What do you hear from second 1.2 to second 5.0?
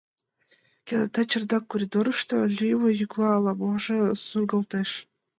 чердак коридорышто лӱйымӧ йӱкла ала-можо сургалтеш.